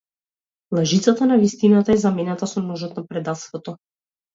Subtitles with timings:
[0.77, 3.81] Лажицата на вистината е заменета со ножот на предавството!